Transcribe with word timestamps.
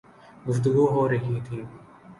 گفتگو 0.47 0.85
ہو 0.93 1.01
رہی 1.09 1.39
تھی 1.45 1.59